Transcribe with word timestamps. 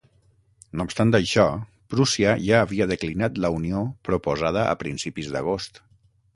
No 0.79 0.85
obstant 0.87 1.11
això, 1.19 1.45
Prússia 1.95 2.33
ja 2.47 2.57
havia 2.63 2.89
declinat 2.93 3.39
la 3.45 3.53
unió 3.61 3.85
proposada 4.11 4.67
a 4.73 4.77
principis 4.85 5.33
d'agost. 5.37 5.83